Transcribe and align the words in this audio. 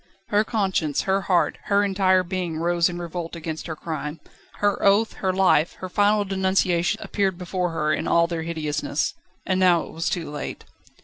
Her 0.29 0.43
conscience, 0.43 1.03
her 1.03 1.21
heart, 1.29 1.59
her 1.65 1.83
entire 1.83 2.23
being 2.23 2.57
rose 2.57 2.89
in 2.89 2.97
revolt 2.97 3.35
against 3.35 3.67
her 3.67 3.75
crime. 3.75 4.19
Her 4.53 4.81
oath, 4.83 5.13
her 5.17 5.31
life, 5.31 5.73
her 5.73 5.89
final 5.89 6.25
denunciation 6.25 6.99
appeared 7.03 7.37
before 7.37 7.69
her 7.69 7.93
in 7.93 8.07
all 8.07 8.25
their 8.25 8.41
hideousness. 8.41 9.13
And 9.45 9.59
now 9.59 9.83
it 9.83 9.91
was 9.91 10.09
too 10.09 10.31
late. 10.31 10.63